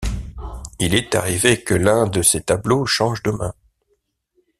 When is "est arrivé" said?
0.95-1.63